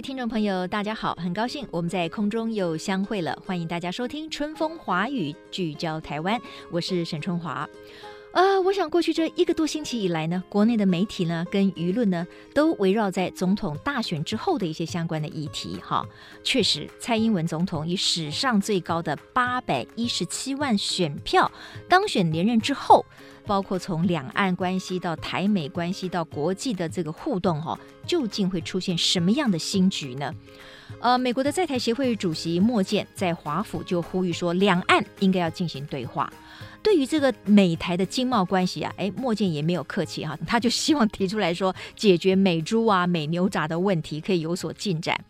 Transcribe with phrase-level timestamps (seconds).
[0.00, 3.38] 听众朋友，大家好，很高兴我们在空中又相会了。
[3.44, 6.40] 欢迎大家收听《春风华语》，聚焦台湾，
[6.70, 7.68] 我是沈春华。
[8.32, 15.78] 呃，我想过去这一个多星期以来呢，国内的媒体呢跟舆论呢都围绕在总统大选之后的一些相关的议题。
[15.82, 16.06] 哈，
[16.42, 21.50] 确实，蔡英文总统以史上最高的八百一十七万选票
[21.88, 23.04] 当选连任之后。
[23.46, 30.34] 包括从两岸关系到台美关系到国际的这个互动，哈，究竟会出现什么样的新局呢？
[31.00, 36.32] 呃，美国的在台协会主席莫健在华府就呼吁说，两岸应该要进行对话。
[36.82, 45.22] 对于这个美台的经贸关系啊，哎，莫健也没有客气哈， 他就希望提出来说，解决美猪啊、美牛杂的问题可以有所进展。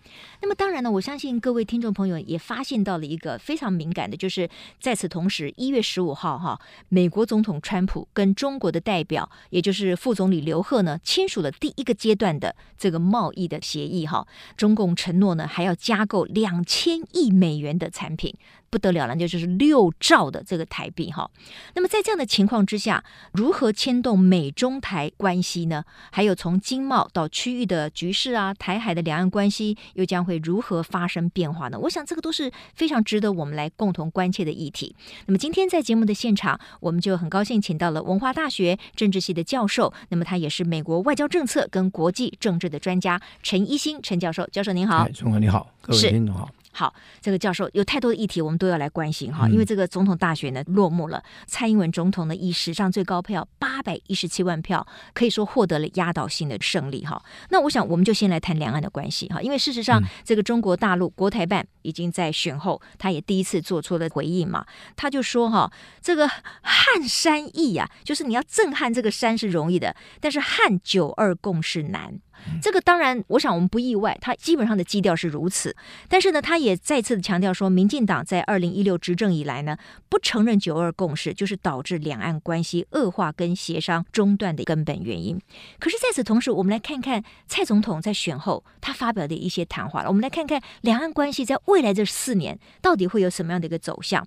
[0.42, 4.48] 那么当然呢，我相信各位听众朋友也发现到了一个非常敏感的，就是
[4.80, 6.58] 在此同时，一月十五号哈，
[6.88, 14.26] 美国总统川普跟中国的代表，也就是副总理刘鹤呢，签署了第一个阶段的这个贸易的协议哈。
[14.56, 18.34] 中共承诺呢，还要加购两千亿美元的产品。
[18.70, 21.28] 不得了了，就是六兆的这个台币哈。
[21.74, 25.84] 那么在这样的情况之下，如何牵动美中台关系呢？
[26.12, 31.78] 还有从经贸到区域的局势啊，台海的两岸关系又将会如何发生变化呢？
[31.80, 34.94] 我想这个都是非常值得我们来共同关切的议题。
[35.26, 44.46] 那么今天在节目的现场，我们就很高兴请到了文化大学政治系的教授，那么他也是美国外交政策跟国际政治的专家陈一新陈教授。
[44.52, 46.48] 教授您好，春华你好，各位听众好。
[46.80, 49.46] 好，这个教授有太多的议题，我们都要来关心哈。
[49.46, 57.22] 因为这个总统大选呢落幕了，蔡英文总统呢以史上最高票八百一十七万票，可以说获得了压倒性的胜利哈。
[57.50, 64.64] 那我想我们就先来谈两岸的关系哈，因为事实上这个中国大陆国台办已经在选后，他也第一次做出了回应嘛，
[64.96, 65.70] 他就说哈，
[66.00, 72.18] 这个撼山易呀，就是你要震撼这个山是容易的，但是撼九二共识难。
[72.62, 75.74] 这个当然，我想我们不意外，他基本上的基调是如此。
[76.08, 79.76] 但是呢，他也再次的强调说，民进党在二零一六执政以来呢，
[80.08, 85.40] 不承认九二共识，就是导致两岸关系恶化跟协商中断的根本原因。
[85.78, 90.08] 可是在此同时，我们来看看蔡总统在选后他发表的一些谈话了。
[90.08, 94.26] 我们来看看两岸关系在未来这四年到底会有什么样的一个走向。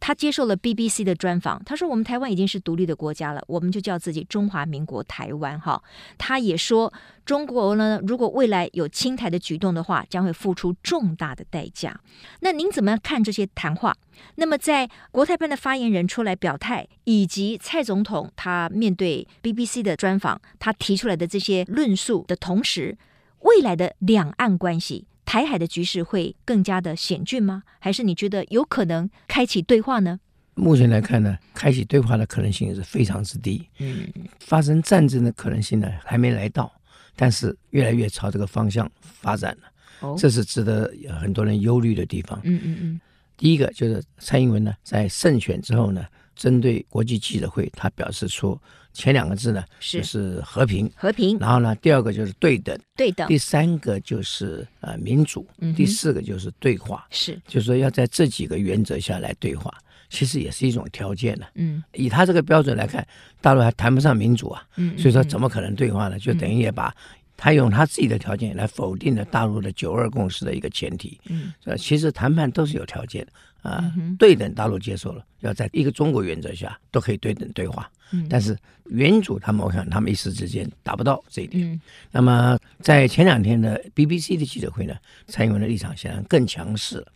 [0.00, 5.82] 他接受了 BBC 的专访，他说：“我们台湾已经是独立的国家了，我们就叫自己中华民国台湾。”哈，
[6.18, 6.92] 他也说，
[7.24, 11.98] 中国呢，如果未来有侵台的举动的话，将会付出重大的代价。
[12.40, 13.96] 那您怎么样看这些谈话？
[14.36, 22.98] 那么在国台办的发言人出来表态，以及蔡总统他面对 BBC 的专访，他提出来的这些论述的同时，
[23.40, 25.06] 未来的两岸关系。
[25.24, 27.62] 台海的局势会更加的险峻吗？
[27.78, 30.20] 还是你觉得有可能开启对话呢？
[30.54, 33.66] 目前来看呢，开启对话的可能性是非常之低。
[33.78, 34.06] 嗯，
[34.38, 36.70] 发生战争的可能性呢还没来到，
[37.16, 39.70] 但是越来越朝这个方向发展了。
[40.00, 42.40] 哦，这是值得很多人忧虑的地方。
[42.44, 43.00] 嗯嗯嗯。
[43.36, 46.04] 第一个就是蔡英文呢，在胜选之后呢，
[46.36, 48.58] 针对国际记者会，他表示出。
[48.96, 51.36] 前两个字呢，是就是和平，和平。
[51.40, 53.26] 然后呢，第二个就是对等，对等。
[53.26, 59.76] 第三个就是呃民主，嗯，第四个就是对话，是，就是说要在这几个原则下来对话，
[60.08, 61.46] 其实也是一种条件呢。
[61.54, 63.06] 嗯，以他这个标准来看，
[63.40, 66.18] 大陆还谈不上民主啊，嗯，所以说怎么可能对话呢？
[66.18, 66.94] 就等于也把。
[67.36, 71.20] 他用他自己的条件来否定了大陆的九二共识的一个前提。
[71.26, 77.90] 嗯，其实谈判都是有条件的啊，嗯、对等大陆接受了，要在一个中国原则下都可以对等对话。
[78.12, 81.72] 嗯，但是原主他们我想他们一时之间达不到这一点。
[81.72, 81.80] 嗯，
[82.12, 84.94] 那么在前两天的 BBC 的记者会呢，
[85.26, 87.08] 蔡英文的立场显然更强势了。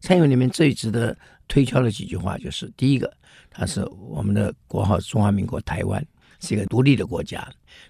[0.00, 1.16] 蔡英文里面最值得
[1.48, 3.12] 推敲了几句话就是：第一个，
[3.50, 6.04] 它是我们的国号中华民国台湾。
[6.44, 7.48] 是一个独立的国家，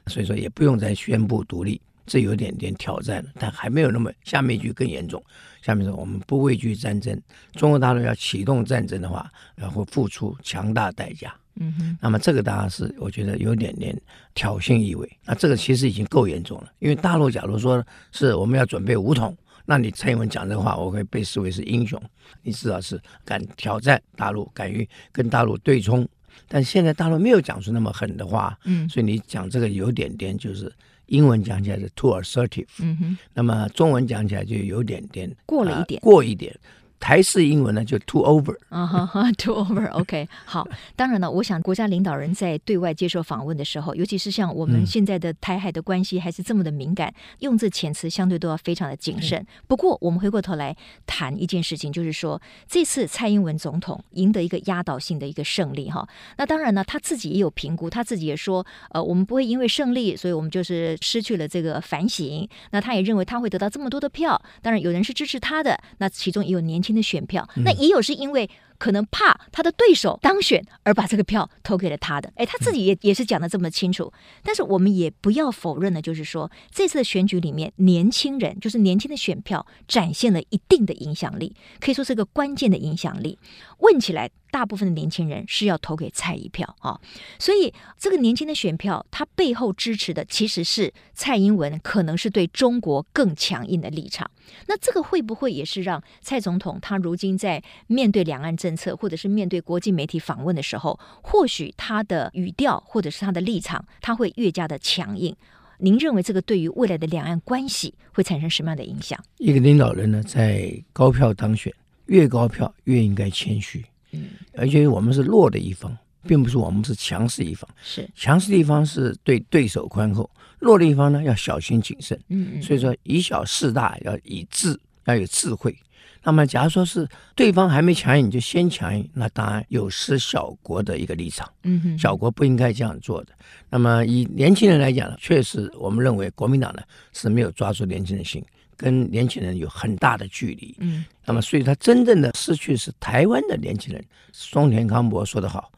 [0.09, 5.25] 所以说也不用再宣布独立，这有点点挑战了，但还没有那么下面一句更严重。
[5.63, 7.19] 下面说我们不畏惧战争，
[7.55, 11.35] 中国大陆要启动战争的话，然后付出强大代价。
[11.55, 13.99] 嗯哼，那么这个当然是我觉得有点点
[14.35, 15.11] 挑衅意味。
[15.25, 22.01] 那这个其实已经够严重了，因为大陆假如说是我们要准备武统，那你蔡英文讲这个话，我会被视为是英雄。
[22.43, 26.09] 你至少是敢挑战大陆，敢于跟大陆对冲。
[26.49, 30.73] 但现在大陆没有讲出那么狠的话，嗯，所以你讲这个有点点就是
[31.07, 36.55] 英文讲起来是 too assertive，嗯哼，那么中文讲起来就有点点过了一点，呃、过一点。
[37.03, 40.65] 台式英文呢，就 too over，啊哈哈， too over，OK，好。
[40.95, 49.41] 当然了，我想国家领导人在对外接受访问的时候，尤其是像我们现在的台海的关系还是这么的敏感，嗯、用字遣词相对都要非常的谨慎。
[49.41, 56.09] 嗯、不过，我们回过头来谈一件事情，就是说这次蔡英文总统赢得一个压倒性的一个胜利，哈。
[56.39, 62.49] 那当然呢，他自己也有评估，他自己也说，呃，我们不会因为胜利，所以我们就是失去了这个反省。
[62.71, 66.92] 那他也认为他会得到这么多的票，当然有人是支持他的，那其中也有年轻。
[66.95, 68.49] 的选票，那也有是因为
[68.83, 72.33] 可能怕他的对手当选而把这个票投给了他的。
[72.35, 74.13] 哎，他自己也也是讲的这么清楚。
[74.43, 83.39] 但是我们也不要否认的，就是说这次的选举里面，年轻人就是年轻的选票展现了一定的影响力，可以说是个关键的影响力。
[83.79, 84.29] 问起来。
[84.53, 87.01] 大部分的年轻人是要投给蔡一票啊，
[87.39, 94.31] 所以这个年轻的选票，他背后支持的其实是蔡英文，可能是对中国更强硬的立场。
[94.67, 105.35] 那这个会不会也是让蔡总统他如今在面对两岸政策，或者是面对国际媒体访问的时候，或许他的语调或者是他的立场，他会越加的强硬？
[105.79, 109.19] 您认为这个对于未来的两岸关系会产生什么样的影响？
[109.39, 111.73] 一个领导人呢，在高票当选，
[112.07, 113.85] 越高票越应该谦虚。
[114.13, 117.69] 嗯，而且我们是弱的一方，并不是我们是强势一方。
[117.83, 120.31] 是强势的一方是对对手宽厚，
[120.61, 122.17] 弱的一方呢要小心谨慎。
[122.29, 122.63] 嗯嗯。
[122.63, 125.77] 所以说以小事大，要以智，要有智慧。
[126.23, 131.51] 那么假如说是对方还没强硬，你就先强硬，那当然有失小国的一个立场。
[131.65, 131.99] 嗯哼。
[131.99, 133.33] 小国不应该这样做的。
[133.69, 136.83] 那么以年轻人来讲呢，确实我们认为国民党呢
[137.13, 138.45] 是没有抓住年轻人心。
[138.75, 144.05] 跟年轻人有很大的距离，嗯，那么所以他真正的失去是台湾的年轻人。
[144.33, 145.71] 松田康博说得好，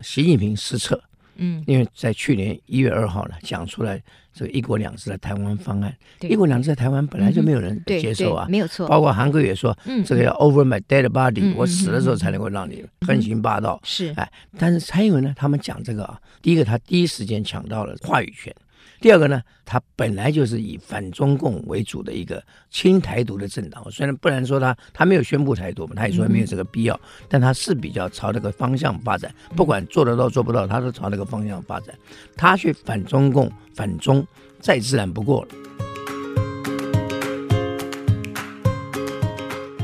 [0.00, 1.02] 习近平失策，
[1.36, 4.00] 嗯，因为在去年一月二号呢，讲出来
[4.32, 6.30] 这个一国两制的台湾方案，对。
[6.30, 18.54] 一国两制在台湾本来就没有人接受啊，没有错，包括韩国也说，嗯，这个要 over my dead body，嗯，我死的时候才能够让你横行霸道，是，哎，但是蔡英文呢，他们讲这个啊，第一个他第一时间抢到了话语权。
[19.02, 22.40] 第二个呢，他本来就是以反中共为主的一个
[22.70, 23.84] 亲台独的政党。
[23.90, 29.34] 虽然不能说他他没有宣布台独嘛，他也说没有这个必要，但他是比较朝这个方向发展。
[29.56, 31.92] 不管做得到做不到，他都朝那个方向发展。
[32.36, 34.24] 他去反中共反中，
[34.60, 35.48] 再自然不过了。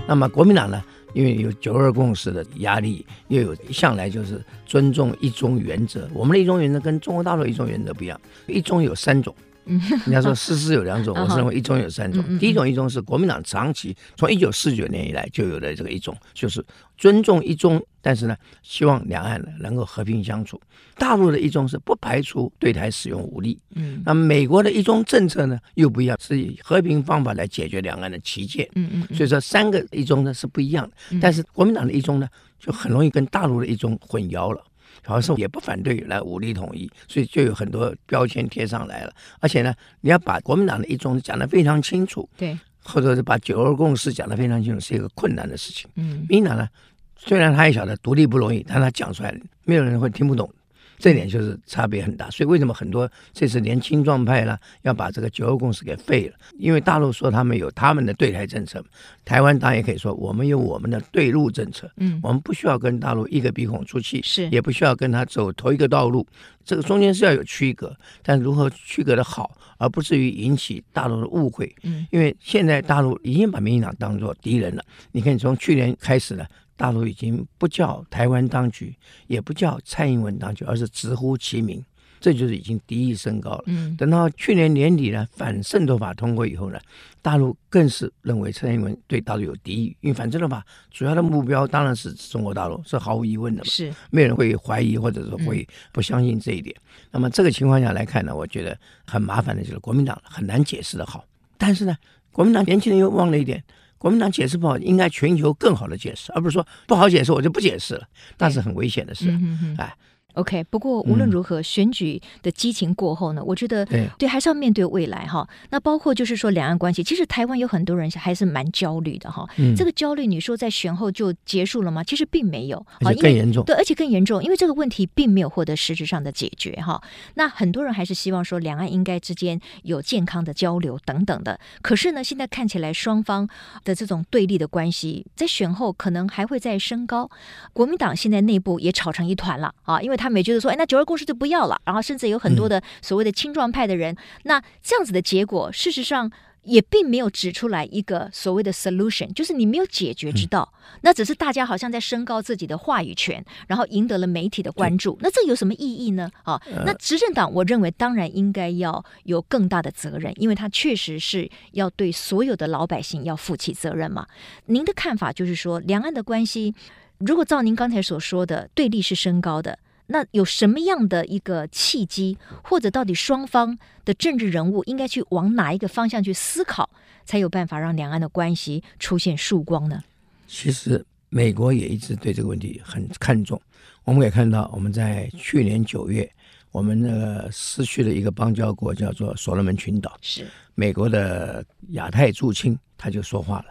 [0.06, 0.80] 那么国民党呢？
[1.12, 6.08] 因为有九二共识的压力，又有向来就是尊重一中原则。
[6.12, 9.34] 我们的一中原则跟中国大陆一中原则不一样，一中有三种。
[10.06, 12.24] 人家说事实有两种，我是认为一中有三种。
[12.38, 16.64] 第一种一中是国民党长期从一九四九年以来就有的这个一中，就是
[16.96, 20.60] 尊重一中，但是呢，希望两岸呢能够和平相处。
[20.96, 23.58] 大陆的一中是不排除对台使用武力。
[23.74, 28.68] 嗯，那美国的一中政策呢又不一样，是以和平方法来解决两岸的歧见。
[28.74, 31.18] 嗯嗯，所以说三个一中呢是不一样的。
[31.20, 32.28] 但是国民党的一中呢
[32.58, 34.64] 就很容易跟大陆的一中混淆了。
[35.04, 39.12] 好像是也不反对来武力统一，所以就有很多标签贴上来了。
[39.40, 45.88] 而且呢，你要把国民党的一中讲得非常清楚，对，或者是把九二共识讲得非常清楚，是一个困难的事情。
[45.94, 46.68] 嗯，民进党呢，
[47.16, 50.50] 虽然他也晓得独立不容易，但他讲出来，没有人会听不懂。
[50.98, 56.34] 这点就是差别很大，所以为什么很多这次年轻壮派呢要把这个九二共识给废了？
[56.58, 58.84] 因为大陆说他们有他们的对台政策，
[59.24, 61.90] 台湾当然也可以说我们有我们的对陆政策。
[61.96, 66.26] 嗯，我们不需要跟大陆一个鼻孔出气，是也不需要跟他走同一个道路，
[66.64, 71.72] 这个中间是要有区隔，但如何区隔的好，而不至于引起大陆的误会。
[71.84, 74.82] 嗯，因为现在大陆已经把民进党当做敌人了。
[75.12, 76.44] 你看，从去年开始呢。
[76.78, 78.94] 大陆已经不叫台湾当局，
[79.26, 81.84] 也不叫蔡英文当局，而是直呼其名，
[82.20, 83.64] 这就是已经敌意升高了。
[83.66, 86.78] 嗯，等到去年年底呢，反渗透法通过以后呢，
[87.20, 93.64] 大陆更是认为蔡英文对大陆有敌意，因为反渗透法主要的目标当然是中国大陆，是毫无疑问的嘛。
[93.68, 96.72] 是，没有人会怀疑或者是会不相信这一点。
[96.78, 101.24] 嗯、那么这个情况下来看呢，我觉得很麻烦的就是国民党很难解释的好，
[101.56, 101.96] 但是呢，
[102.30, 103.60] 国民党年轻人又忘了一点。
[103.98, 109.30] 国民党解释不好，应该寻求更好的解释，而不是说不好解释我就不解释了，那是很危险的事。
[109.76, 109.94] 哎。
[110.38, 115.46] OK，不过无论如何，嗯、选举的激情过后呢，我觉得对，对还是要面对未来哈。
[115.70, 119.44] 那包括就是说两岸关系，其实台湾有很多人还是蛮焦虑的哈。
[119.56, 122.04] 嗯、这个焦虑，你说在选后就结束了吗？
[122.04, 123.64] 其实并没有，而且更严重。
[123.64, 127.02] 对，而且更严重，因为这个问题并没有获得实质上的解决哈。
[127.34, 131.58] 那很多人还是希望说两岸应该之间有健康的交流等等的。
[131.82, 133.48] 可是呢，现在看起来双方
[133.82, 137.28] 的这种对立的关系，在选后可能还会再升高。
[137.72, 140.27] 国民党现在内部也吵成一团了啊，因为他。
[140.28, 146.30] 他们也觉得说，哎，那九二共识就不要了，然后甚至有很多的所谓的青壮派的人，嗯、那这样子的结果，事实上
[146.64, 150.70] 也并没有指出来一个所谓的 solution，就是你没有解决之道。
[150.74, 155.16] 嗯、那只是大家好像在升高自己的话语权，然后赢得了媒体的关注。
[155.22, 156.30] 那这有什么意义呢？
[156.42, 164.26] 啊，那执政党我认为当然应该要有更大的责任，因为他确实是要对所有的老百姓要负起责任嘛。
[164.66, 166.74] 您的看法就是说，两岸的关系
[167.16, 169.78] 如果照您刚才所说的，对立是升高的。
[170.10, 176.88] 那有什么样的一个契机，或者到底双方的政治人物应该去往哪一个方向去思考，
[177.26, 180.02] 才有办法让两岸的关系出现曙光呢？
[180.46, 183.60] 其实美国也一直对这个问题很看重。
[184.04, 186.26] 我们也看到，我们在去年九月，
[186.72, 190.16] 我们那个失去了一个邦交国，叫做所罗门群岛。
[190.22, 193.66] 是美国的亚太驻青他就说话了，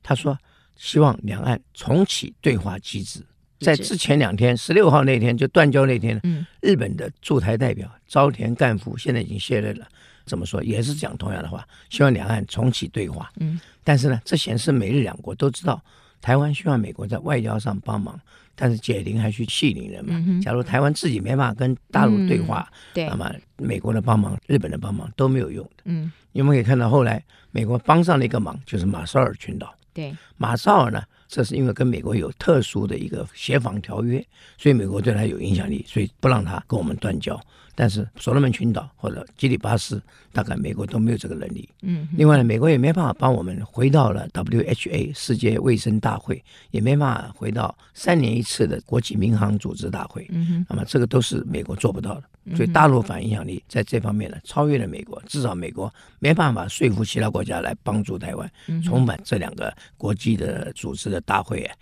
[0.00, 0.38] 他说
[0.76, 3.20] 希望两岸重启对话机制。
[3.62, 9.86] 在之前两天，十六号那天就断交那天，嗯，日本的驻台代表昭田干夫现在已经卸任了，
[10.26, 13.30] 怎么说也是讲同样的话，希望两岸重启对话。
[13.38, 15.82] 嗯，但是呢，这显示美日两国都知道，
[16.20, 18.18] 台湾需要美国在外交上帮忙，
[18.54, 20.22] 但是解铃还须系铃人嘛。
[20.26, 25.82] 嗯、假如台湾自己没办法跟大陆对话，嗯、对，那么美国的帮忙、日本的帮忙都没有用的。
[25.84, 29.74] 嗯，因为我们可以看到后来美国帮上了一个忙，就是马绍尔群岛。
[29.94, 31.02] 对，马绍尔呢？
[31.34, 34.22] 这是因为跟美国有特殊的一个协防条约，
[34.58, 37.40] 所以美国对他有影响力，所以不让他跟我们断交。
[37.74, 40.00] 但是所罗门群岛或者基里巴斯，
[40.30, 41.68] 大概美国都没有这个能力。
[41.80, 50.26] 嗯，另外呢，美国也没办法帮我们回到了 WHA 世界卫生大会，也没办法回到三年一次的国际民航组织大会。
[50.30, 52.24] 嗯，那么这个都是美国做不到的。
[52.56, 55.22] 所以大陆反影响力在这方面呢，超越了美国。
[55.26, 58.50] 至少美国没办法说服其他国家来帮助台湾
[58.84, 61.74] 重返这两个国际的组织的大会啊。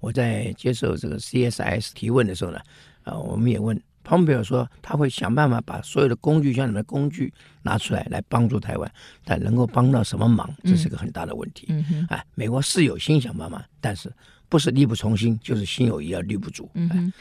[0.00, 2.58] 我在接受这个 CSIS 提问的时候呢，
[3.04, 3.80] 啊，我们也问。
[4.06, 7.32] 蓬佩奥说他会想办法把所有的工具，箱里面的工具
[7.62, 8.88] 拿出来，来帮助台湾，
[9.24, 11.66] 但能够帮到什么忙，这是个很大的问题。
[12.08, 14.12] 哎，美国是有心想办法，但是
[14.48, 16.70] 不是力不从心，就是心有余而力不足。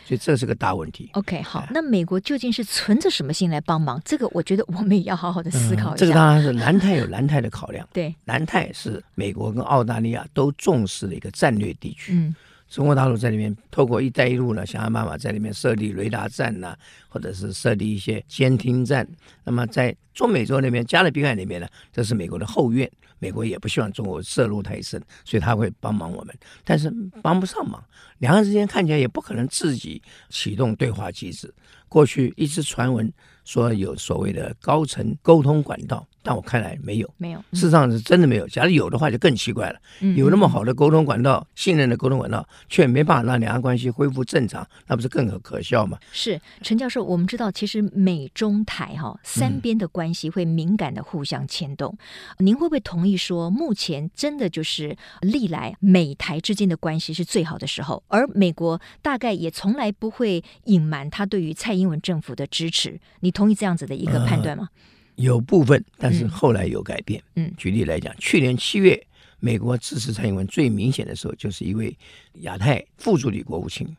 [0.05, 1.09] 所以这是个大问题。
[1.13, 3.99] OK，好，那美国究竟是存着什么心来帮忙？
[4.05, 6.05] 这个我觉得我们也要好好的思考一下。
[6.05, 7.87] 这个当然是南太有南太的考量。
[7.91, 12.13] 对，南太是美国跟澳大利亚都重视的一个战略地区。
[12.13, 12.35] 嗯。
[12.75, 16.75] 中国大陆在里面透过“一带一路”呢，想想办法在里面设立雷达站呐、
[17.15, 19.07] 或者是设立一些监听站。
[19.45, 27.81] 那么在中美洲那边、加勒比海那边呢，这是美国的后院，美国也不希望中国涉入太深，所以他会帮忙我们，但是帮不上忙。
[28.17, 31.53] 两岸之间看起来也不可能自己启动对话机制。
[31.87, 33.09] 过去一直传闻
[33.45, 36.05] 说有所谓的高层沟通管道。
[36.27, 38.47] 但我看来没有，没有，事实上是真的没有。
[38.47, 39.79] 假如有的话，就更奇怪了。
[40.15, 45.99] 有那么好的沟通管道，信任的沟通管道，却没办法让两岸关系恢复正常，那不是更可可笑吗？
[46.11, 51.97] 是陈教授，我们知道，其实美中台哈三边的关系会敏感的互相牵动。
[52.39, 62.99] 您会不会同意说，目前真的就是历来美台之间的关系是最好的时候，而美国大概也从来不会隐瞒他对于蔡英文政府的支持？
[63.19, 64.69] 你同意这样子的一个判断吗？
[64.71, 64.79] 呃
[65.15, 67.23] 有部分，但是后来有改变。
[67.35, 69.01] 嗯，举例来讲，去年七月，
[69.39, 71.97] 美国支持蔡英文最明显的时候，就是一位
[72.41, 73.95] 亚太副助理国务卿，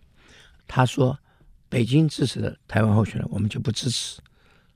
[0.69, 1.19] 他说
[1.69, 4.21] ：“北京支持的台湾候选人，我们就不支持；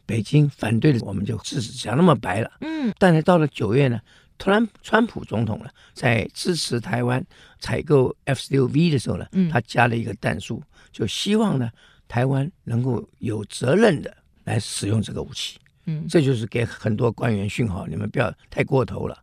[0.07, 2.51] 北京反对的，我们就支持。”讲那么白了。
[2.61, 4.01] 嗯，但是到了九月呢，
[4.39, 7.25] 突然川普总统呢，在支持台湾
[7.59, 11.71] 采购 F 十六 V 的时候呢，他加了一个弹数，就希望呢，
[12.09, 15.59] 台湾能够有责任的来使用这个武器。
[15.87, 19.19] 嗯，这就是给很多官员讯号，你们不要太过头了。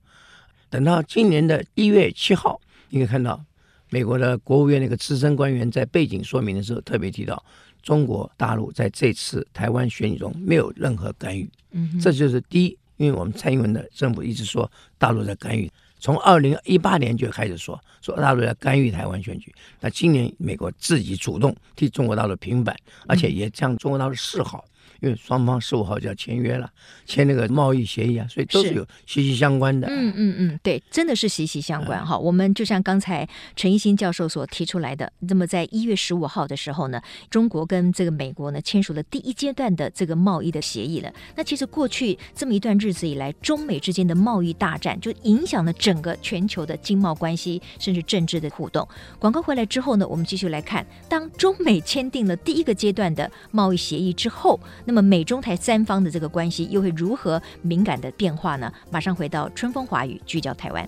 [0.70, 2.60] 等到今年的一月七号，
[2.90, 3.44] 你可以看到
[3.90, 7.44] 美国的国务院那个资深官员在背景说明的时候，特别提到
[7.82, 11.50] 中国大陆在这次台湾选举中没有任何干预。
[11.72, 19.54] 嗯，这就是第一，因为我们蔡英文的政府一直说大陆在干预，从二零一八年就开始说说大陆在干预台湾选举。
[19.80, 22.76] 那今年美国自己主动替中国大陆平反，
[23.08, 24.66] 而且也向中国大陆示好。
[25.02, 26.70] 因为双方十五号就要签约了，
[27.06, 29.88] 签那个贸易协议啊，所以都是有息息相关的。
[29.90, 32.16] 嗯嗯嗯，对，真的是息息相关哈。
[32.16, 41.14] 嗯、我们就像刚才陈一新教授所提出来的，那么在一月十五号的时候呢，中国跟这个美国呢签署了第一阶段的这个贸易的协议了。
[41.36, 48.88] 那其实过去这么一段日子以来，中美之间的贸易大战就影响了整个全球的经贸关系，甚至政治的互动。
[49.20, 54.60] 广告回来之后呢，我们继续来看，当中美签订了第一个阶段的贸易协议之后。
[54.88, 58.72] 那么美中台三方的这个关系又会如何敏感的变化呢？
[58.90, 60.88] 马上回到春风华语，聚焦台湾。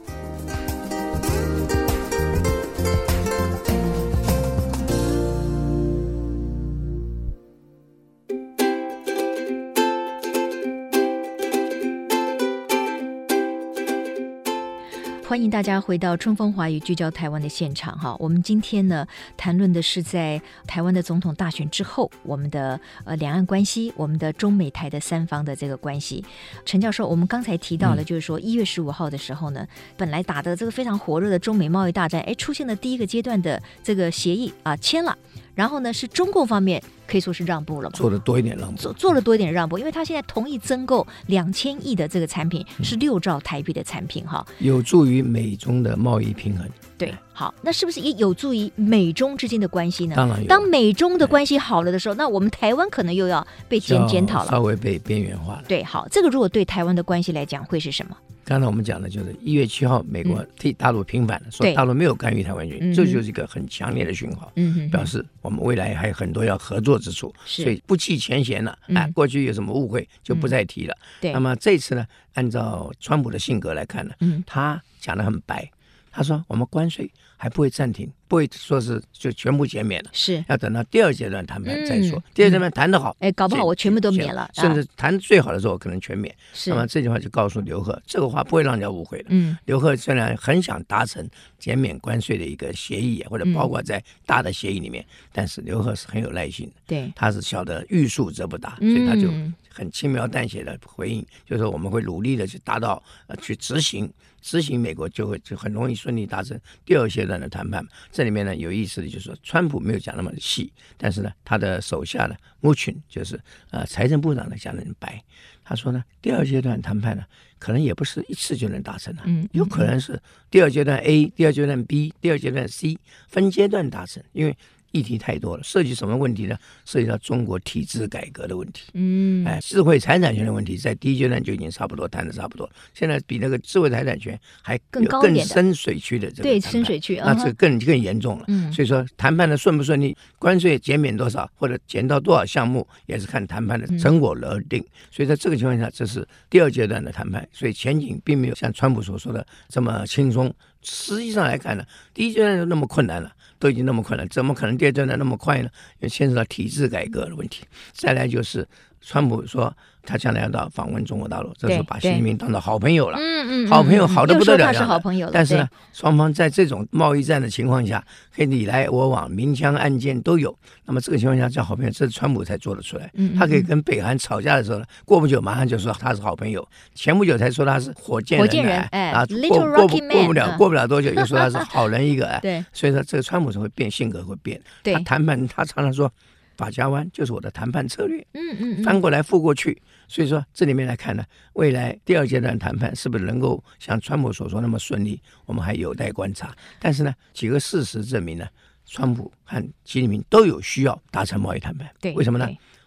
[15.29, 18.15] 欢迎大家回到春风华语聚焦台湾的现场哈。
[18.17, 19.05] 我们今天呢
[19.37, 26.25] 谈论的是在台湾的总统大选之后，我们的呃两岸关系，我们的中美台的三方的这个关系。
[26.65, 35.15] 陈教授，我们刚才提到了，就是说一月十五号的时候呢，嗯、本来打的这个非常火热的中美贸易大战，哎，出现了第一个阶段的这个协议啊签了，
[35.55, 36.81] 然后呢是中共方面。
[37.09, 46.69] 可以说是让步了嘛，做的多一点让步，做做了多一点让步，因为他现在同意增购两千亿的这个产品，是六兆台币的产品哈，有助于美中的贸易平衡。
[46.99, 50.13] 对，好，那是不是也有助于美中之间的关系呢？
[50.13, 50.45] 当然有。
[50.45, 55.63] 当美中的关系好了的时候，那我们台湾可能又要被检检讨了，稍微被边缘化了。
[55.65, 58.17] 对，好，这个如果对台湾的关系来讲会是什么？
[58.43, 68.77] 刚才我们讲的就是一月七号，美国替大陆平反了，嗯、说大陆没有干预台湾军，这就是一个很强烈的讯号，嗯、表示我们未来还有很多要合作之处，所以不计前嫌了。
[68.87, 70.97] 哎、嗯，过去有什么误会就不再提了。
[71.21, 75.69] 对、嗯，那么这次呢，按照川普的性格来看呢，嗯、他讲的很白，
[76.11, 77.09] 他说我们关税
[77.41, 78.11] 还不会暂停。
[78.29, 82.23] 不会说是就全部减免了，是要等到第二阶段谈判再说。
[82.33, 86.33] 第二阶段谈得好，哎，搞不好我全部都免了，甚至谈最好的时候可能全免。
[86.53, 89.25] 是，那么这句话就告诉刘贺，这个话不会让人家误会的。
[89.29, 96.73] 嗯，刘贺虽然很想达成减免关税的一个协议，或者包括在大的协议里面，但是刘贺是很有耐心的。
[96.85, 99.27] 对，他是晓得欲速则不达，所以他就
[99.73, 107.85] 很轻描淡写的回应，就是说我们会努力的去达到呃去执行，执行美国就会就很容易顺利达成第二阶段的谈判。
[108.19, 113.39] 这里面呢，有意思的就是说，川普没有讲那么细，但是呢，他的手下呢，穆群就是
[113.71, 115.23] 呃财政部长呢讲的很白，
[115.63, 117.23] 他说呢，第二阶段谈判呢，
[117.57, 120.21] 可能也不是一次就能达成的，嗯，有可能是
[120.51, 122.97] 第二阶段 A，第二阶段 B，第二阶段 C
[123.29, 124.57] 分阶段达成，因为。
[124.91, 126.57] 议题太多了，涉及什么问题呢？
[126.85, 128.89] 涉及到中国体制改革的问题。
[128.93, 138.45] 嗯，哎，智慧财产权的问题，在第一阶段就已经差不多谈的差不多，现在比那个智慧财产权还更高更深水区的这个对深水区，那这个更更严重了。
[138.47, 144.83] 嗯，所以说谈判的顺不顺利，关税减免多少或者减到多少项目，也是看谈判的成果而定。
[145.11, 150.53] 所以在这个情况下，这是第二阶段的谈判，所以前景并没有像川普所说的这么轻松。
[150.81, 151.83] 实际上来看呢，
[152.13, 153.29] 第一阶段就那么困难了。
[153.59, 155.69] 都已经那么困难，怎么可能跌转的那么快呢？
[155.99, 157.65] 因为牵涉到体制改革的问题。
[157.91, 158.67] 再来就是，
[159.01, 159.73] 川普说。
[160.01, 163.17] 他将来要到访问中国大陆，这是把习近平当做好朋友了。
[163.19, 164.65] 嗯嗯，好朋友好的不得了。
[164.65, 168.03] 他是好朋友，但是呢，双方在这种贸易战的情况下，
[168.35, 170.57] 可以你来我往，明枪暗箭都有。
[170.85, 173.11] 那么这个情况下叫好朋友，这是川普才做得出来。
[173.37, 176.67] 他可以跟北韩吵架的时候呢，过不久马上就说他是好朋友。
[176.95, 182.25] 前不久才说他是火箭人，啊，过过不过不了，过不了多久又说他是好人一个。
[182.41, 184.59] 对，所以说这个川普是会变，性格会变。
[184.81, 186.11] 他谈判，他常常说。
[186.59, 196.53] 发夹弯就是我的谈判策略，嗯嗯，翻过来覆过去，所以说这里面来看呢，未来第二阶段谈判是不是能够像川普所说那么顺利，我们还有待观察。
[196.77, 198.45] 但是呢，几个事实证明呢，
[198.85, 201.89] 川普和习近平都有需要达成贸易谈判。
[202.01, 202.45] 对，为什么呢？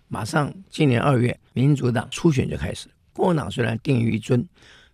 [0.08, 4.46] 马上今年二月，民主党初选就开始，共和党虽然定于一尊，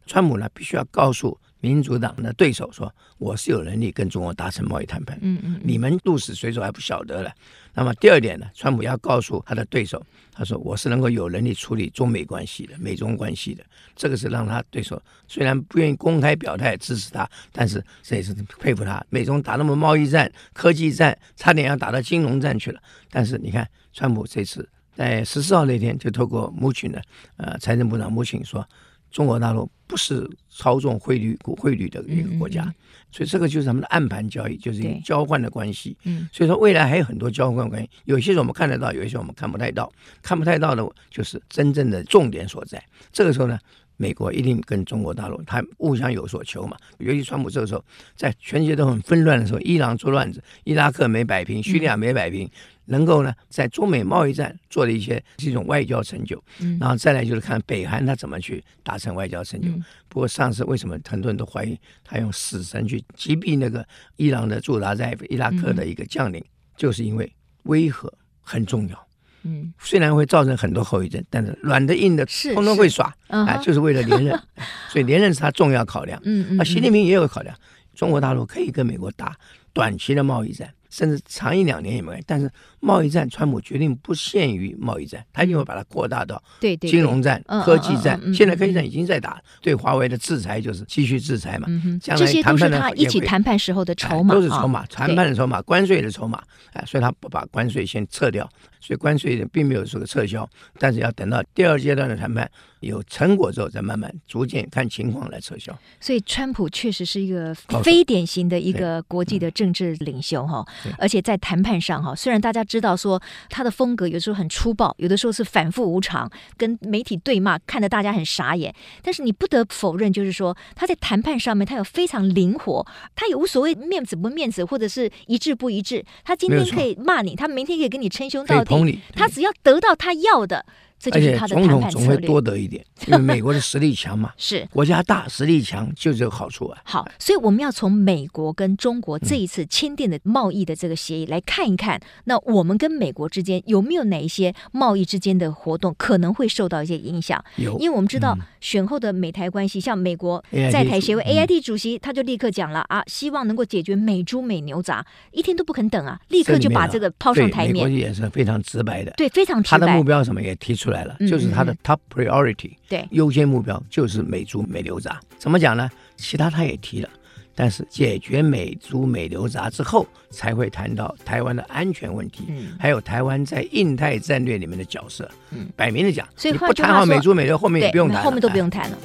[0.07, 1.37] 川普呢必须要告诉。
[1.61, 7.33] 民主党的对手说：“我是有能力跟中国达成贸易谈判。”嗯嗯，你们鹿死谁手还不晓得了。
[7.75, 13.65] 那么第二点呢，川普要告诉他的对手，他说：“我是能够有能力处理中美关系的，美中关系的。”
[13.97, 19.05] 这个是让他对手虽然不愿意公开表态支持他，但是这也是佩服他。
[19.11, 22.81] 美中打那么贸易战、科技战，差点要打到金融战去了。
[23.11, 27.03] 但是你看，川普这次在十四号那天就透过穆群的
[27.37, 28.65] 呃财政部长穆群说。
[29.11, 32.63] 中国大陆不是操纵汇率股、汇率的一个国家，
[33.11, 35.97] 所以这个就是咱们的暗盘交易，就是一交换的关系。
[36.33, 39.91] 所以说未来还有很多交换关系，有些是我们看得到，有些我们看不太到。
[40.23, 42.83] 看不太到的，就是真正的重点所在。
[43.13, 43.59] 这个时候呢，
[43.99, 46.75] 美国一定跟中国大陆，他互相有所求嘛。
[46.99, 47.85] 尤其川普这个时候，
[48.17, 52.51] 在全世界都很纷乱的时候，伊朗做乱子，伊拉克没摆平，叙利亚没摆平。
[52.91, 59.69] 能够呢，在中美贸易战做了一些这种外交成就，嗯，然后再来就是看北韩他怎么去达成外交成就。
[59.69, 67.31] 嗯、不过上次为什么很多人都怀疑他用死神去击毙那个伊朗的驻扎在伊拉克的一个将领，嗯、就是因为
[67.65, 69.08] 威吓很重要。
[69.43, 74.39] 嗯，虽然会造成很多后遗症，但是软的硬的通通会耍，啊，就是为了连任，
[74.91, 76.21] 所以连任是他重要考量。
[76.25, 77.57] 嗯嗯，啊习近平也有考量，
[77.95, 79.37] 中国大陆可以跟美国打
[79.73, 80.69] 短期的贸易战。
[80.91, 82.25] 甚至长一两年也没关系。
[82.27, 86.43] 但是贸易战，川普决定不限于贸易战，他一定会把它扩大到
[86.81, 88.21] 金融战、科技战。
[88.33, 91.69] 现在科技战已经在打，对华为的制裁就是继续制裁嘛。
[92.01, 96.43] 将来谈判的他一起谈判时候的筹码，都是筹码，谈判的筹码，关税的筹码。
[96.73, 98.49] 哎，所以他不把关税先撤掉。
[98.81, 100.49] 所以关税并没有说个撤销，
[100.79, 102.49] 但是要等到第二阶段的谈判
[102.81, 105.77] 有成果之后，再慢慢逐渐看情况来撤销。
[106.01, 110.65] 所以川普确实是一个非典型的一个国际的政治领袖哈，
[110.99, 128.99] 而且在谈判上哈，虽然大家知道说他的风格有时候很粗暴，有的时候是反复无常，跟媒体对骂，看得大家很傻眼，但是你不得否认，就是说他在谈判上面他有非常灵活，他也无所谓面子不面子，或者是一致不一致，他今天可以骂你，他明天可以跟你称兄道弟。
[129.15, 130.65] 他只要得到他要的。
[130.99, 136.79] 这就是他的谈判总统总会多得一点， 因为美国的实力强嘛， 是国家大，实力强就这个好处啊。
[136.85, 147.43] 好，所以我们要从美国跟中国这一次签订的贸易的这个协议来看一看，那我们跟美国之间有没有哪一些贸易之间的活动可能会受到一些影响？
[147.57, 157.75] 有，因为我们知道选后的美台关系，像美国在台协会 AIT 主席他就立刻讲了啊，希望能够解决美猪美牛杂，一天都不肯等啊，立刻就把这个抛上台面。
[157.75, 159.79] 美国也是非常直白的，对，非常直白。
[159.79, 161.75] 他的目标什么也提出来了，就是他的。
[161.85, 165.19] Top priority，对，优先目标就是美猪美牛杂。
[165.39, 165.89] 怎么讲呢？
[166.17, 167.09] 其他他也提了，
[167.55, 175.31] 但是解决美猪美牛杂之后，才会谈到台湾的安全问题，嗯，还有台湾在印太战略里面的角色。
[175.51, 178.99] 嗯，摆明的讲，所以不谈好美猪美牛，后面也不用谈，后面都不用谈了。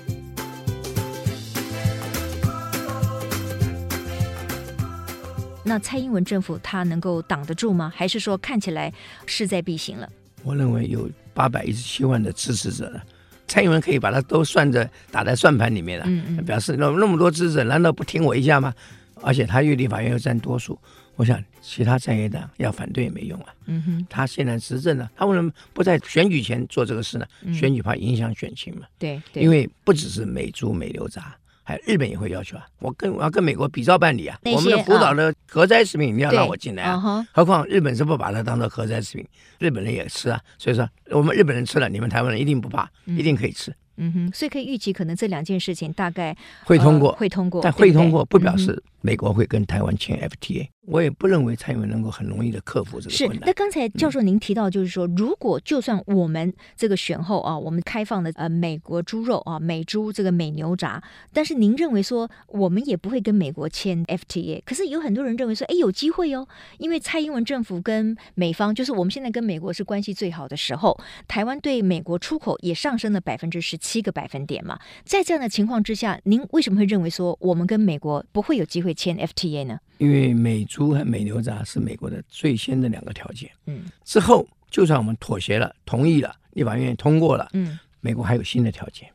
[5.64, 7.94] 那蔡英文政府他能够挡得住吗？
[7.96, 8.92] 还是说看起来
[9.26, 10.10] 势在必行了？
[10.44, 13.04] 我认为有八百一十七万的支持者了，
[13.48, 18.74] 蔡英文可以把它都算在打在算盘里面了，嗯嗯，表示那那么多支持者，难道不听我一下吗？
[19.22, 20.78] 而且他越立法院又占多数，
[21.16, 23.48] 我想其他在野党要反对也没用啊。
[23.68, 27.26] 嗯哼，他现在执政了，他为什么不在选举前做这个事呢？
[27.44, 28.82] 嗯、选举怕影响选情嘛。
[29.00, 31.34] 对，对，因为不只是美猪美牛杂。
[31.64, 39.26] 还有日本也会要求啊，我跟我要跟美国比照办理啊，我们的福岛的核灾食品你要让我进来啊，哦、何况日本是不把它当做核灾食品，
[39.60, 43.74] 日本人也吃啊，所以说我们日本人吃了，你们台湾人一定不怕，嗯、一定可以吃。
[43.96, 50.68] 嗯哼，所以可以预期，可能这两件事情大概会通过，呃、会通过，但会通过不表示美国会跟台湾签 FTA。
[50.86, 53.40] 我也不认为蔡英文能够很容易的克服这个困难。
[53.40, 64.62] 是，那刚才教授您提到，就是说，嗯、如果就算我们这个选后啊，我们开放的呃美国猪肉啊，美猪这个美牛杂，但是您认为说我们也不会跟美国签 FTA。
[64.66, 66.46] 可是有很多人认为说，哎，有机会哦，
[66.78, 74.78] 因为蔡英文政府跟美方，就是我们现在跟美国是关系最好的时候，台湾对美国出口也上升了百分之十七个百分点嘛。
[75.06, 79.80] 在这样的情况之下，您为什么会认为说我们跟美国不会有机会签 FTA 呢？
[79.98, 89.08] 因为美猪和美牛杂是美国的最先的两个条件，嗯，之后就算我们妥协了、同意了、立法院通过了，嗯，美国还有新的条件，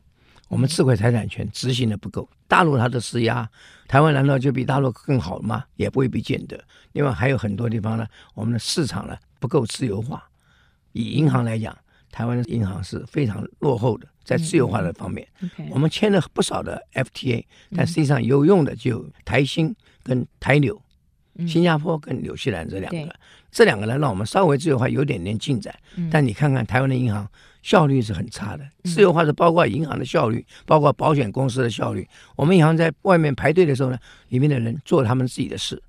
[0.49, 3.49] 我们智慧财产权执行的不够，大陆它的施压，
[3.87, 5.65] 台湾难道就比大陆更好吗？
[5.77, 6.59] 也不未必见得。
[6.93, 10.27] 另外还有很多地方呢，我们的市场呢不够自由化，
[10.93, 11.77] 以银行来讲，
[12.11, 15.71] 台湾的银行是非常落后的，在自由化的方面，嗯嗯 okay.
[15.73, 17.45] 我们签了不少的 FTA，
[17.77, 19.75] 但实际上有用的就台新。
[20.09, 20.81] 跟台纽，
[21.47, 23.11] 新加坡跟纽西兰这两个，嗯、
[23.53, 25.73] 这两个呢，让我们稍微自由化有点点进展。
[25.97, 27.29] 嗯、但你看看台湾的银行
[27.63, 32.09] 效率是很差的，自由化是包括银行的效率，包括保险公司的效率。
[32.35, 33.99] 我们银行在外面排队的时候呢，
[34.31, 35.81] 里面的人做他们自己的事，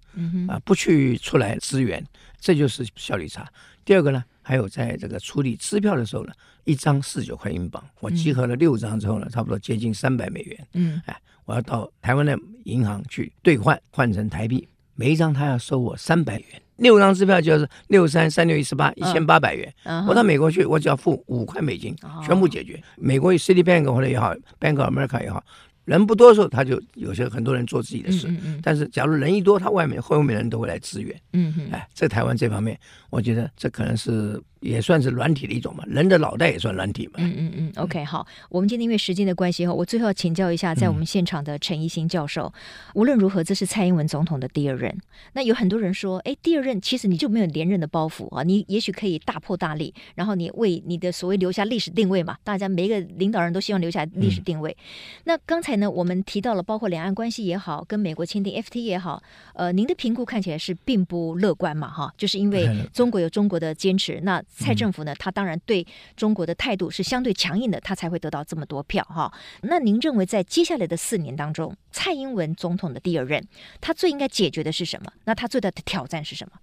[0.47, 2.05] 啊，不去出来支援，
[2.39, 3.47] 这就是效率差。
[3.85, 6.33] 第二个呢，还有在这个处理支票的时候呢，
[6.69, 10.67] 一张四九块英镑，我集合了六张之后呢，差不多接近三百美元。
[10.73, 11.17] 嗯，哎。
[11.45, 19.73] 我要到台湾的银行去兑换，换成台币，每一张他要收我三百元，六张支票就是六三三六一十八一千八百元。
[19.83, 20.09] Uh huh.
[20.09, 22.75] 我到美国去，我只要付五块美金，全部解决。
[22.75, 22.81] Uh.
[22.97, 25.43] 美国有 City Bank 或者也好，Bank of America 也好。
[25.85, 28.27] 人不多的时候，他就有些很多人做自己的事。
[28.27, 31.19] 嗯嗯嗯，但是，假如人一多，他外面后面的人都会来支援。
[31.33, 32.79] 嗯嗯，哎，在台湾这方面，
[33.09, 37.13] 我觉得这可能是也算是软体的一种嘛，人的脑袋也算软体嘛。
[37.17, 42.45] 嗯嗯嗯，OK，好，我们今天因为时间的关系哈，我最后要请教一下，在我们现场的陈一新教授。
[42.45, 42.53] 嗯、
[42.95, 44.95] 无论如何，这是蔡英文总统的第二任。
[45.33, 54.69] 那有很多人说，哎，第二任其实你就没有连任的包袱啊，你也许可以大破大立，然后你为你的所谓留下历史定位嘛，大家每一个领导人都希望留下历史定位。
[54.71, 55.79] 嗯、那刚才。
[55.79, 65.85] 呢我们提到了，包括两岸关系也好，跟美国签订 FTA 也好，呃，您的评估看起来是并不乐观嘛，哈，就是因为 中国有中国的坚持，那蔡政府呢，他当然对
[66.15, 69.31] 中国的态度是相对强硬的，他才会得到这么多票，哈。
[69.61, 73.47] 那您认为在接下来的四年当中，蔡英文总统的第二任，
[73.79, 75.13] 他最应该解决的是什么？
[75.23, 76.53] 那他最大的挑战是什么？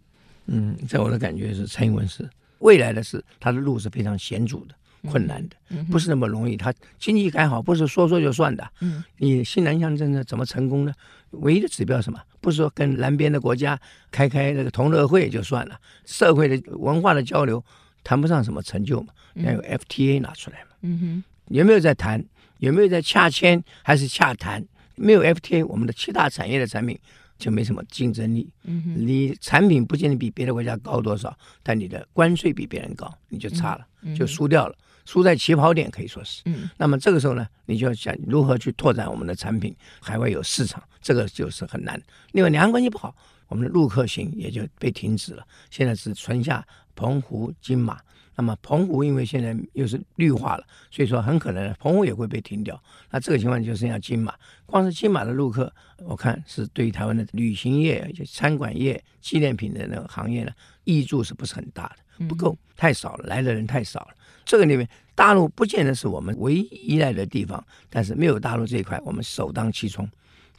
[0.46, 4.74] 嗯，在我的感觉是，蔡英文是未来的事他的路是非常险阻的、
[5.06, 6.56] 困难的，不是那么容易。
[6.56, 8.68] 他经济改好不是说说就算的。
[8.80, 10.92] 嗯，你新南向政策怎么成功呢？
[11.30, 12.20] 唯一的指标是什么？
[12.40, 13.78] 不是说跟南边的国家
[14.10, 17.62] 开开那个同乐会就算了，社会的文化的交流
[18.04, 19.08] 谈不上什么成就嘛。
[19.34, 20.70] 要有 FTA 拿出来嘛。
[20.82, 22.24] 嗯哼，有没有在谈？
[22.58, 23.62] 有没有在洽签？
[23.82, 24.64] 还是洽谈？
[24.94, 26.98] 没有 FTA，我们的七大产业的产品。
[27.38, 28.52] 就没什么竞争力。
[28.64, 36.42] 嗯哼，你产品不见得比别的国家高多少，但你的关税比别人高，你就差了，嗯、就输掉了，输在起跑点可以说是。
[36.46, 42.00] 嗯，那么这个时候呢，你就要想如何去拓展我们的产品，海外有市场，这个就是很难。
[42.32, 43.14] 另外，两岸关系不好，
[43.48, 48.00] 我们的陆客行也就被停止了，现在是存下澎湖、金马。
[48.36, 52.80] 那么澎湖因为现在又是绿化了，所以说很可能澎湖也会被停掉。
[53.10, 54.34] 那这个情况就剩下金马，
[54.66, 55.72] 光是金马的陆客，
[56.04, 60.52] 我看是对于台湾的旅行业、就餐馆业、纪念品的那个行业呢，
[60.84, 62.26] 益处是不是很大的？
[62.26, 64.08] 不够，太少了，来的人太少了。
[64.44, 70.08] 这个里面大陆不见得是我们唯一依赖的地方，但是没有大陆这一块，我们首当其冲。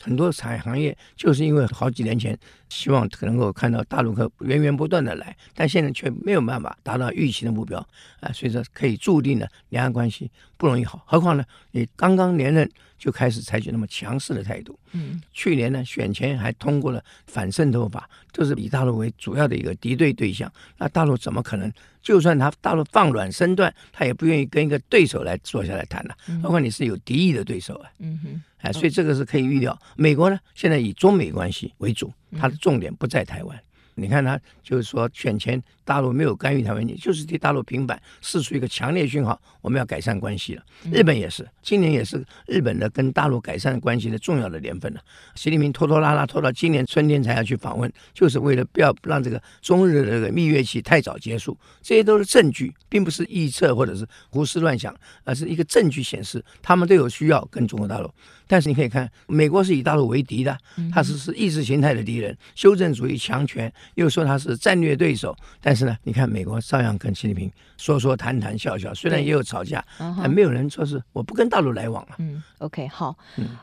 [0.02, 2.38] 很多产业行业就是因为好几年前
[2.70, 7.80] 希望能够看到大陆客源源不断的来，但现在却没有办法达到预期的目标
[8.20, 11.04] 啊，所以说可以注定了两岸关系不容易好。
[11.06, 21.72] 何况呢，你刚刚连任就开始采取那么强势的态度，嗯，去年呢选前还通过了反渗透法，就是以大陆为主要的一个敌对对象，那大陆怎么可能？
[22.02, 26.16] 就算他大陆放软身段，他也不愿意跟一个对手来坐下来谈了。
[26.42, 29.78] 包括你是有敌意的对手啊，嗯哼，哎，所以这个是可以预料。
[29.98, 33.62] 美国呢，现在以中美关系为主，它的重点不在台湾。
[34.00, 40.64] 你看他就是说选前大陆没有干预台湾，你就是对大陆平板，释出一个强烈讯号，我们要改善关系了。
[40.92, 45.02] 日本也是，今年也是日本的跟大陆改善关系的重要的年份了。
[45.34, 51.58] 习近平拖拖拉拉拖到今年春天才要去访问，就是为了不要让这个中日的这个蜜月期太早结束。
[51.82, 58.12] 这些都是证据，并不是臆测或者是胡思乱想，而是一个证据显示他们都有需要跟中国大陆。
[58.50, 60.58] 但是你可以看，美国是以大陆为敌的，
[60.94, 63.72] 他是是意识形态的敌人，修正主义强权。
[63.96, 72.16] 又说他是战略对手，但是呢，你看美国照样跟习近平说说谈谈笑笑，虽然也有吵架，但没有人说是我不跟大陆来往了。
[72.20, 73.16] 嗯，OK，好，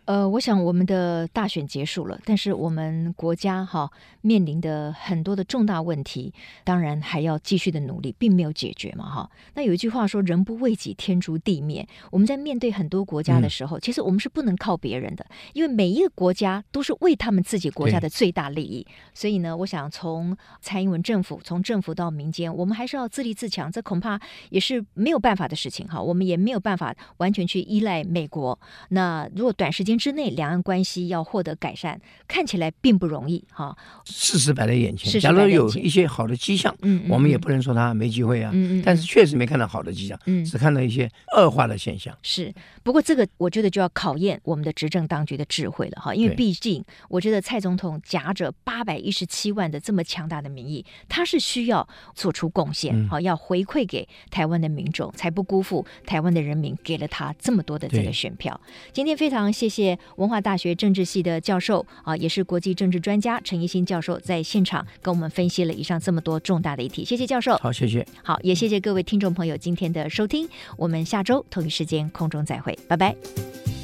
[0.05, 6.33] 呃，我想我们的大选结束了，但是我们国家哈面临的很多的重大问题，
[6.63, 9.31] 当然还要继续的努力，并没有解决嘛哈。
[9.55, 11.87] 那有一句话说“人不为己，天诛地灭”。
[12.13, 18.87] 我们在面对很多国家的时候，其实我们是不能靠别人的，因为每一个国家都是为他们自己国家的最大利益。
[19.13, 26.01] 所以呢，我想从从蔡英文政府，从政府到民间，我们还是要自立自强，这恐怕也是没有办法的事情哈。
[26.01, 28.57] 我们也没有办法完全去依赖美国。
[28.91, 33.77] 那如果短时间之内两岸关系要获得改善，看起来并不容易哈。
[34.05, 38.53] 事实摆在眼前，假如有一些好的迹象，嗯，我们也不能说他没机会啊。
[38.55, 38.83] 嗯嗯。
[38.87, 42.17] 但是确实没看到好的迹象，嗯，只看到一些恶化的现象。
[42.23, 50.04] 是，不过这个我觉得就要考验我们的执政当局的智慧了哈，因为毕竟我觉得蔡总统夹着八百一十七万的这么。
[50.05, 58.61] 强大的民意，他是需要做出贡献，好、嗯、要回馈给台湾的民众，才不辜负台湾的人民给了他这么多的这个选票。
[58.93, 67.05] 今天非常谢谢文化大学政治系的教授啊，也是国际政治专家陈一新教授在现场跟我们分析了以上这么多重大的议题。
[67.05, 73.84] 谢谢教授，好，谢谢，好，也谢谢各位听众朋友今天的收听，我们下周同一时间空中再会，拜拜。